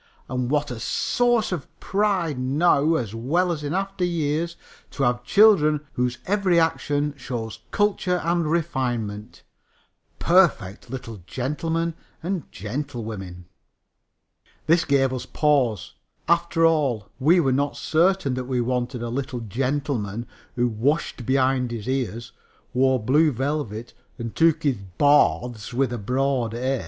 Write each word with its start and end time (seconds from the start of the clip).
And 0.27 0.49
what 0.49 0.71
a 0.71 0.79
source 0.79 1.51
of 1.51 1.67
pride 1.79 2.39
now 2.39 2.95
as 2.95 3.13
well 3.13 3.51
as 3.51 3.63
in 3.63 3.75
after 3.75 4.03
years! 4.03 4.55
To 4.89 5.03
have 5.03 5.23
children 5.23 5.81
whose 5.93 6.17
every 6.25 6.59
action 6.59 7.13
shows 7.17 7.59
culture 7.69 8.19
and 8.23 8.49
refinement 8.49 9.43
perfect 10.17 10.89
little 10.89 11.21
gentlemen 11.27 11.93
and 12.23 12.51
gentlewomen." 12.51 13.45
This 14.65 14.85
gave 14.85 15.13
us 15.13 15.27
pause. 15.27 15.93
After 16.27 16.65
all, 16.65 17.09
we 17.19 17.39
were 17.39 17.51
not 17.53 17.77
certain 17.77 18.33
that 18.33 18.45
we 18.45 18.59
wanted 18.59 19.03
a 19.03 19.09
little 19.09 19.41
gentleman 19.41 20.25
who 20.55 20.67
washed 20.67 21.27
behind 21.27 21.69
the 21.69 21.83
ears, 21.93 22.31
wore 22.73 22.99
blue 22.99 23.31
velvet 23.31 23.93
and 24.17 24.35
took 24.35 24.63
his 24.63 24.77
baths 24.97 25.75
with 25.75 25.93
a 25.93 25.99
broad 25.99 26.55
"a." 26.55 26.79